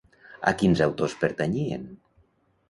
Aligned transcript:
I 0.13 0.37
a 0.51 0.53
quins 0.61 0.81
autors 0.85 1.15
pertanyien? 1.25 1.85